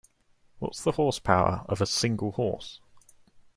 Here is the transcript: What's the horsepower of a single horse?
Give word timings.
What's 0.57 0.83
the 0.83 0.93
horsepower 0.93 1.63
of 1.69 1.79
a 1.79 1.85
single 1.85 2.31
horse? 2.31 2.79